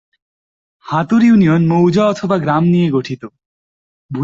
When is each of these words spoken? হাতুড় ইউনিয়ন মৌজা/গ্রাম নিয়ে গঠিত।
হাতুড় 0.85 1.23
ইউনিয়ন 1.23 1.61
মৌজা/গ্রাম 1.67 2.63
নিয়ে 2.63 2.87
গঠিত। 2.91 3.23